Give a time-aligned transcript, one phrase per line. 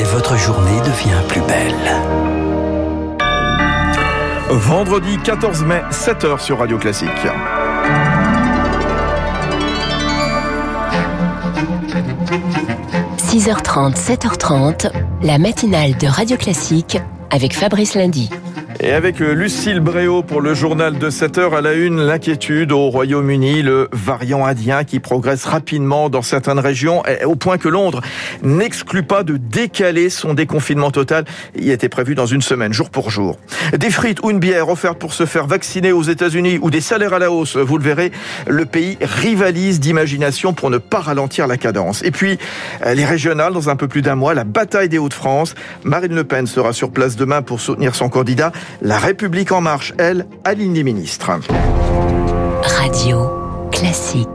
[0.00, 1.74] et votre journée devient plus belle.
[4.48, 7.10] Vendredi 14 mai, 7h sur Radio Classique.
[13.18, 14.90] «6h30, 7h30,
[15.22, 16.98] la matinale de Radio Classique
[17.30, 18.30] avec Fabrice Lundy.
[18.82, 22.72] Et avec euh, Lucille Bréau pour le journal de 7 heures à la une, l'inquiétude
[22.72, 28.00] au Royaume-Uni, le variant indien qui progresse rapidement dans certaines régions, au point que Londres
[28.42, 31.26] n'exclut pas de décaler son déconfinement total.
[31.56, 33.38] Il était prévu dans une semaine, jour pour jour.
[33.76, 37.12] Des frites ou une bière offertes pour se faire vacciner aux États-Unis ou des salaires
[37.12, 38.12] à la hausse, vous le verrez,
[38.46, 42.02] le pays rivalise d'imagination pour ne pas ralentir la cadence.
[42.02, 42.38] Et puis,
[42.86, 45.54] euh, les régionales, dans un peu plus d'un mois, la bataille des Hauts-de-France.
[45.84, 48.52] Marine Le Pen sera sur place demain pour soutenir son candidat.
[48.82, 51.30] La République en marche, elle, aligne les ministres.
[52.62, 54.28] Radio classique.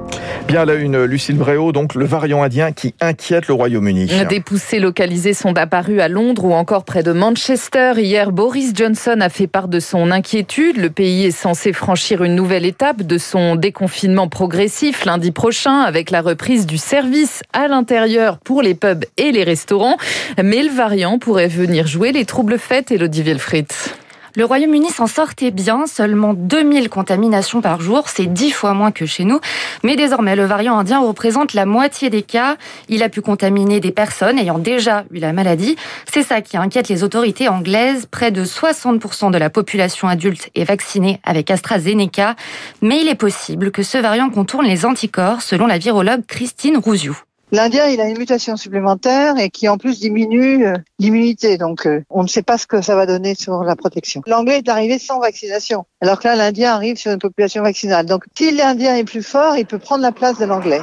[0.48, 4.10] Bien la une, Lucille Bréau, donc le variant indien qui inquiète le Royaume-Uni.
[4.30, 7.94] Des poussées localisées sont apparues à Londres ou encore près de Manchester.
[7.98, 10.78] Hier, Boris Johnson a fait part de son inquiétude.
[10.78, 16.12] Le pays est censé franchir une nouvelle étape de son déconfinement progressif lundi prochain avec
[16.12, 19.98] la reprise du service à l'intérieur pour les pubs et les restaurants.
[20.42, 23.68] Mais le variant pourrait venir jouer les troubles fêtes, Elodie Wilfried.
[24.38, 29.06] Le Royaume-Uni s'en sortait bien, seulement 2000 contaminations par jour, c'est 10 fois moins que
[29.06, 29.40] chez nous.
[29.84, 32.58] Mais désormais, le variant indien représente la moitié des cas.
[32.90, 35.78] Il a pu contaminer des personnes ayant déjà eu la maladie.
[36.12, 38.08] C'est ça qui inquiète les autorités anglaises.
[38.08, 42.36] Près de 60% de la population adulte est vaccinée avec AstraZeneca.
[42.82, 47.18] Mais il est possible que ce variant contourne les anticorps, selon la virologue Christine Rouziou.
[47.56, 51.58] L'Indien, il a une mutation supplémentaire et qui en plus diminue euh, l'immunité.
[51.58, 54.22] Donc, euh, on ne sait pas ce que ça va donner sur la protection.
[54.28, 58.08] L'Anglais est arrivé sans vaccination, alors que là, l'Indien arrive sur une population vaccinale.
[58.08, 60.82] Donc, si l'Indien est plus fort, il peut prendre la place de l'Anglais.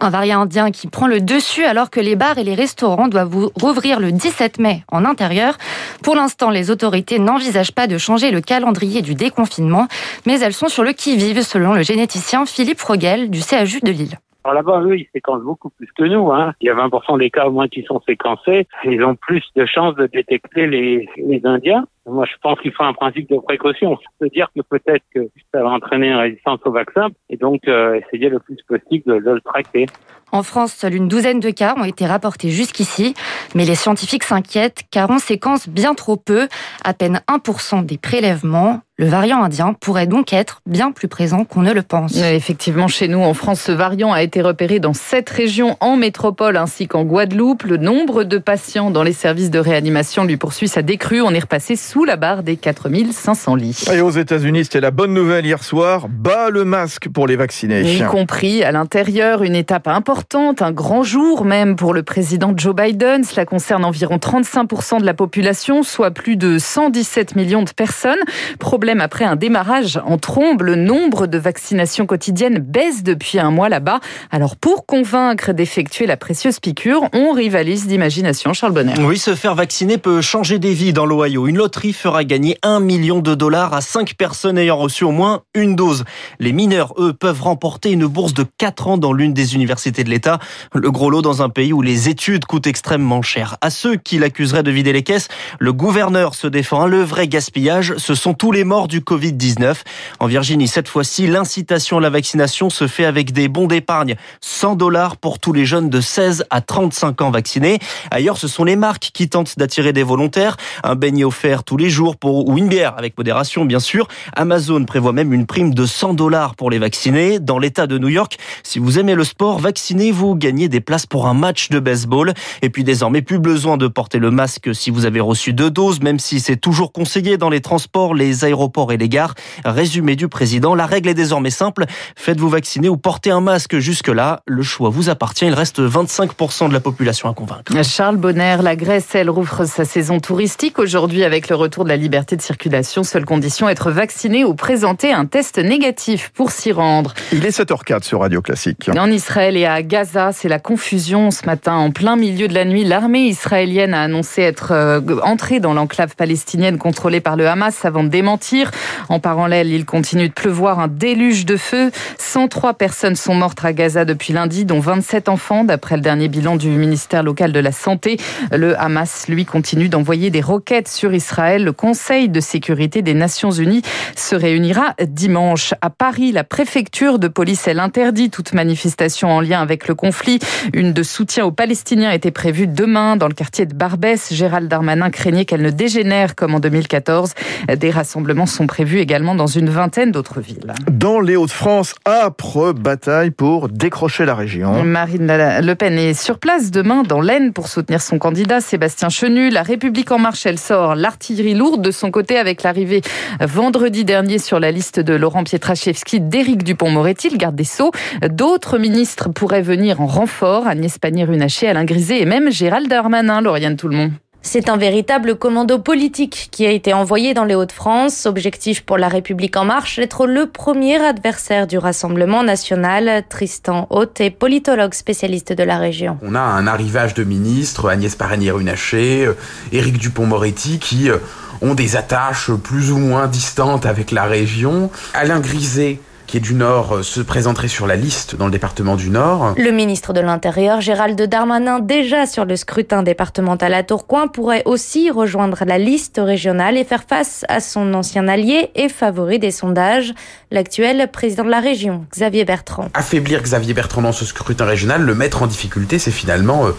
[0.00, 3.50] Un variant indien qui prend le dessus alors que les bars et les restaurants doivent
[3.60, 5.58] rouvrir le 17 mai en intérieur.
[6.02, 9.88] Pour l'instant, les autorités n'envisagent pas de changer le calendrier du déconfinement,
[10.24, 14.18] mais elles sont sur le qui-vive selon le généticien Philippe Frogel du CHU de Lille.
[14.44, 16.30] Alors là-bas, eux, ils séquencent beaucoup plus que nous.
[16.32, 16.54] Hein.
[16.60, 18.66] Il y a 20% des cas au moins qui sont séquencés.
[18.84, 21.86] Ils ont plus de chances de détecter les, les Indiens.
[22.08, 23.98] Moi, je pense qu'il faut un principe de précaution.
[24.20, 28.00] Se dire que peut-être que ça va entraîner une résistance au vaccin et donc euh,
[28.00, 29.86] essayer le plus possible de, de le traiter.
[30.30, 33.14] En France, seule une douzaine de cas ont été rapportés jusqu'ici,
[33.54, 36.48] mais les scientifiques s'inquiètent car on séquence bien trop peu,
[36.84, 38.82] à peine 1% des prélèvements.
[39.00, 42.16] Le variant indien pourrait donc être bien plus présent qu'on ne le pense.
[42.16, 46.56] Effectivement, chez nous, en France, ce variant a été repéré dans sept régions en métropole
[46.56, 47.62] ainsi qu'en Guadeloupe.
[47.62, 51.20] Le nombre de patients dans les services de réanimation lui poursuit sa décrue.
[51.20, 53.84] On est repassé sous la barre des 4500 lits.
[53.92, 56.08] Et aux États-Unis, c'était la bonne nouvelle hier soir.
[56.08, 57.82] Bas le masque pour les vaccinés.
[57.82, 62.74] Y compris à l'intérieur, une étape importante, un grand jour même pour le président Joe
[62.74, 63.24] Biden.
[63.24, 68.18] Cela concerne environ 35% de la population, soit plus de 117 millions de personnes.
[68.58, 70.62] Problème après un démarrage en trombe.
[70.62, 74.00] Le nombre de vaccinations quotidiennes baisse depuis un mois là-bas.
[74.30, 78.52] Alors pour convaincre d'effectuer la précieuse piqûre, on rivalise d'imagination.
[78.52, 78.94] Charles Bonner.
[79.00, 81.46] Oui, se faire vacciner peut changer des vies dans l'Ohio.
[81.46, 85.42] Une loterie fera gagner un million de dollars à cinq personnes ayant reçu au moins
[85.54, 86.04] une dose.
[86.40, 90.10] Les mineurs, eux, peuvent remporter une bourse de 4 ans dans l'une des universités de
[90.10, 90.38] l'État.
[90.74, 93.56] Le gros lot dans un pays où les études coûtent extrêmement cher.
[93.60, 95.28] À ceux qui l'accuseraient de vider les caisses,
[95.58, 96.86] le gouverneur se défend.
[96.86, 99.76] Le vrai gaspillage, ce sont tous les morts du Covid-19.
[100.18, 104.16] En Virginie, cette fois-ci, l'incitation à la vaccination se fait avec des bons d'épargne.
[104.40, 107.78] 100 dollars pour tous les jeunes de 16 à 35 ans vaccinés.
[108.10, 110.56] Ailleurs, ce sont les marques qui tentent d'attirer des volontaires.
[110.82, 114.08] Un beignet offert tous les jours pour, ou une bière avec modération, bien sûr.
[114.34, 117.40] Amazon prévoit même une prime de 100 dollars pour les vaccinés.
[117.40, 121.26] Dans l'État de New York, si vous aimez le sport, vaccinez-vous, gagnez des places pour
[121.26, 122.32] un match de baseball.
[122.62, 126.00] Et puis désormais, plus besoin de porter le masque si vous avez reçu deux doses,
[126.00, 129.34] même si c'est toujours conseillé dans les transports, les aéroports et les gares.
[129.66, 131.84] Résumé du président, la règle est désormais simple.
[132.16, 134.40] Faites-vous vacciner ou portez un masque jusque-là.
[134.46, 135.44] Le choix vous appartient.
[135.44, 137.74] Il reste 25% de la population à convaincre.
[137.82, 141.96] Charles Bonner, la Grèce, elle rouvre sa saison touristique aujourd'hui avec le retour de la
[141.96, 143.04] liberté de circulation.
[143.04, 147.14] Seule condition, être vacciné ou présenter un test négatif pour s'y rendre.
[147.32, 148.90] Il est 7h04 sur Radio Classique.
[148.96, 151.74] En Israël et à Gaza, c'est la confusion ce matin.
[151.74, 156.14] En plein milieu de la nuit, l'armée israélienne a annoncé être euh, entrée dans l'enclave
[156.16, 158.70] palestinienne contrôlée par le Hamas avant de démentir.
[159.08, 161.90] En parallèle, il continue de pleuvoir un déluge de feu.
[162.18, 166.56] 103 personnes sont mortes à Gaza depuis lundi, dont 27 enfants, d'après le dernier bilan
[166.56, 168.18] du ministère local de la Santé.
[168.52, 171.47] Le Hamas, lui, continue d'envoyer des roquettes sur Israël.
[171.56, 173.82] Le Conseil de sécurité des Nations Unies
[174.14, 175.72] se réunira dimanche.
[175.80, 180.38] À Paris, la préfecture de police, elle interdit toute manifestation en lien avec le conflit.
[180.74, 184.32] Une de soutien aux Palestiniens était prévue demain dans le quartier de Barbès.
[184.32, 187.32] Gérald Darmanin craignait qu'elle ne dégénère comme en 2014.
[187.76, 190.74] Des rassemblements sont prévus également dans une vingtaine d'autres villes.
[190.90, 194.84] Dans les Hauts-de-France, âpre bataille pour décrocher la région.
[194.84, 199.50] Marine Le Pen est sur place demain dans l'Aisne pour soutenir son candidat Sébastien Chenu.
[199.50, 203.02] La République en marche, elle sort l'artillerie lourde de son côté avec l'arrivée
[203.40, 207.92] vendredi dernier sur la liste de Laurent Pietraszewski d'Éric Dupont-Moretti, le garde des Sceaux.
[208.28, 213.76] D'autres ministres pourraient venir en renfort, Agnès Pannier-Runacher, Alain Griset et même Gérald Darmanin, Lauriane
[213.76, 214.12] Tout-le-Monde.
[214.42, 218.24] C'est un véritable commando politique qui a été envoyé dans les Hauts-de-France.
[218.24, 223.24] Objectif pour La République En Marche, être le premier adversaire du Rassemblement national.
[223.28, 226.18] Tristan Haute est politologue spécialiste de la région.
[226.22, 229.34] On a un arrivage de ministres, Agnès Pannier-Runacher, euh,
[229.72, 231.18] Éric Dupont-Moretti, qui euh,
[231.60, 234.90] ont des attaches plus ou moins distantes avec la région.
[235.14, 235.98] Alain Griset,
[236.28, 239.54] qui est du Nord, se présenterait sur la liste dans le département du Nord.
[239.56, 245.10] Le ministre de l'Intérieur, Gérald Darmanin, déjà sur le scrutin départemental à Tourcoing, pourrait aussi
[245.10, 250.12] rejoindre la liste régionale et faire face à son ancien allié et favori des sondages,
[250.50, 252.90] l'actuel président de la région, Xavier Bertrand.
[252.92, 256.66] Affaiblir Xavier Bertrand dans ce scrutin régional, le mettre en difficulté, c'est finalement...
[256.66, 256.72] Euh,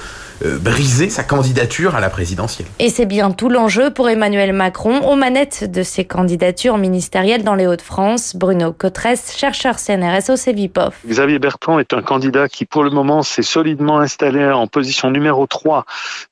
[0.44, 2.68] briser sa candidature à la présidentielle.
[2.80, 7.56] Et c'est bien tout l'enjeu pour Emmanuel Macron aux manettes de ses candidatures ministérielles dans
[7.56, 8.36] les Hauts-de-France.
[8.36, 10.96] Bruno Cotresse, chercheur CNRS au CEVIPOF.
[11.08, 15.48] Xavier Bertrand est un candidat qui pour le moment s'est solidement installé en position numéro
[15.48, 15.86] 3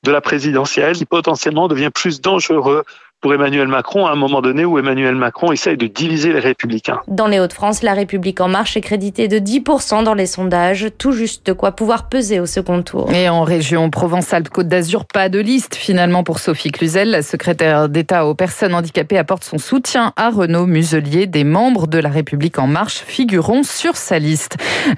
[0.03, 2.83] de la présidentielle, qui potentiellement devient plus dangereux
[3.19, 7.01] pour Emmanuel Macron à un moment donné où Emmanuel Macron essaye de diviser les républicains.
[7.07, 11.11] Dans les Hauts-de-France, la République en marche est créditée de 10% dans les sondages, tout
[11.11, 13.11] juste de quoi pouvoir peser au second tour.
[13.11, 17.09] Et en région Provence-Alpes-Côte d'Azur, pas de liste finalement pour Sophie Cluzel.
[17.09, 21.25] La secrétaire d'État aux personnes handicapées apporte son soutien à Renaud Muselier.
[21.25, 24.57] Des membres de la République en marche figureront sur sa liste.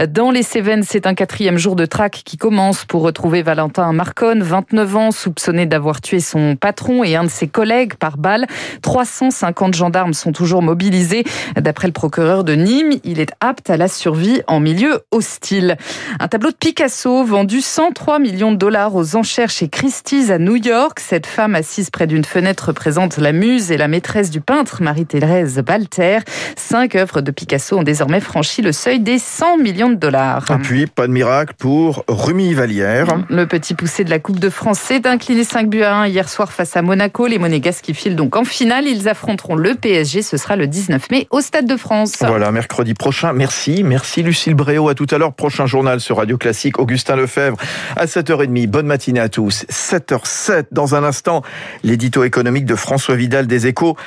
[0.10, 4.44] Dans les Cévennes, c'est un quatrième jour de traque qui commence pour retrouver Valentin Marconne,
[4.44, 8.48] 29 ans, soupçonné d'avoir tué son patron et un de ses collègues par balle.
[8.82, 11.24] 350 gendarmes sont toujours mobilisés.
[11.56, 15.78] D'après le procureur de Nîmes, il est apte à la survie en milieu hostile.
[16.20, 20.56] Un tableau de Picasso vendu 103 millions de dollars aux enchères chez Christie's à New
[20.56, 21.00] York.
[21.00, 25.60] Cette femme assise près d'une fenêtre représente la muse et la maîtresse du peintre Marie-Thérèse
[25.60, 26.20] Balter.
[26.56, 30.46] Cinq œuvres de Picasso ont désormais franchi le seuil des 100 millions de dollars.
[30.52, 33.08] Et puis, pas de miracle pour Rumi Valière.
[33.30, 36.30] Le petit poussé de la Coupe de France s'est incliné 5 buts à 1 hier
[36.30, 37.28] soir face à Monaco.
[37.28, 38.88] Les Monégasques qui donc en finale.
[38.88, 40.22] Ils affronteront le PSG.
[40.22, 42.16] Ce sera le 19 mai au Stade de France.
[42.22, 43.34] Voilà, mercredi prochain.
[43.34, 43.84] Merci.
[43.84, 44.90] Merci Lucille Bréau.
[44.90, 45.34] À tout à l'heure.
[45.34, 46.80] Prochain journal sur Radio Classique.
[46.80, 47.58] Augustin Lefebvre
[47.96, 48.68] à 7h30.
[48.68, 49.66] Bonne matinée à tous.
[49.70, 50.68] 7h07.
[50.72, 51.44] Dans un instant,
[51.84, 53.98] l'édito économique de François Vidal des Échos.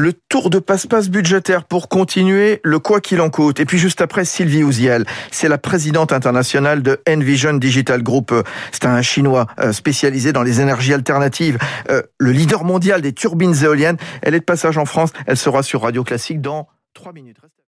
[0.00, 3.58] Le tour de passe-passe budgétaire pour continuer le quoi qu'il en coûte.
[3.58, 5.04] Et puis juste après, Sylvie Ouziel.
[5.32, 8.32] C'est la présidente internationale de Envision Digital Group.
[8.70, 11.58] C'est un chinois euh, spécialisé dans les énergies alternatives.
[11.90, 13.96] Euh, le leader mondial des turbines éoliennes.
[14.22, 15.10] Elle est de passage en France.
[15.26, 17.38] Elle sera sur Radio Classique dans 3 minutes.